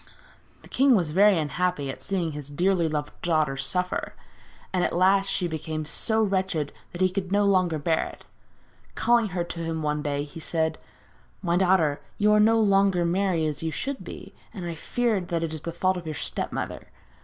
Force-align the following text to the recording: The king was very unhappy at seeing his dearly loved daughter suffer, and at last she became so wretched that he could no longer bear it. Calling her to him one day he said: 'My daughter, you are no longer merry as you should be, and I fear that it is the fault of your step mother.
The 0.63 0.67
king 0.67 0.95
was 0.95 1.11
very 1.11 1.37
unhappy 1.37 1.91
at 1.91 2.01
seeing 2.01 2.31
his 2.31 2.49
dearly 2.49 2.89
loved 2.89 3.13
daughter 3.21 3.55
suffer, 3.55 4.15
and 4.73 4.83
at 4.83 4.95
last 4.95 5.29
she 5.29 5.47
became 5.47 5.85
so 5.85 6.23
wretched 6.23 6.73
that 6.91 7.01
he 7.01 7.09
could 7.11 7.31
no 7.31 7.45
longer 7.45 7.77
bear 7.77 8.05
it. 8.07 8.25
Calling 8.95 9.27
her 9.27 9.43
to 9.43 9.59
him 9.59 9.83
one 9.83 10.01
day 10.01 10.23
he 10.23 10.39
said: 10.39 10.79
'My 11.43 11.55
daughter, 11.55 12.01
you 12.17 12.31
are 12.31 12.39
no 12.39 12.59
longer 12.59 13.05
merry 13.05 13.45
as 13.45 13.61
you 13.61 13.69
should 13.69 14.03
be, 14.03 14.33
and 14.55 14.65
I 14.65 14.73
fear 14.73 15.19
that 15.21 15.43
it 15.43 15.53
is 15.53 15.61
the 15.61 15.71
fault 15.71 15.97
of 15.97 16.07
your 16.07 16.15
step 16.15 16.51
mother. 16.51 16.87